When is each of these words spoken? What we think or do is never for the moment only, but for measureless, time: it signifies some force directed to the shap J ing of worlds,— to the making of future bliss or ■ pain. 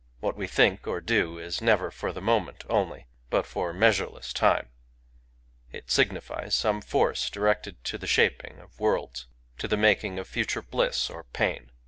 What 0.19 0.35
we 0.35 0.47
think 0.47 0.87
or 0.87 0.99
do 0.99 1.37
is 1.37 1.61
never 1.61 1.91
for 1.91 2.11
the 2.11 2.23
moment 2.23 2.63
only, 2.67 3.05
but 3.29 3.45
for 3.45 3.71
measureless, 3.71 4.33
time: 4.33 4.69
it 5.71 5.91
signifies 5.91 6.55
some 6.55 6.81
force 6.81 7.29
directed 7.29 7.83
to 7.83 7.99
the 7.99 8.07
shap 8.07 8.41
J 8.41 8.47
ing 8.53 8.59
of 8.61 8.79
worlds,— 8.79 9.27
to 9.59 9.67
the 9.67 9.77
making 9.77 10.17
of 10.17 10.27
future 10.27 10.63
bliss 10.63 11.07
or 11.07 11.23
■ 11.23 11.25
pain. 11.33 11.69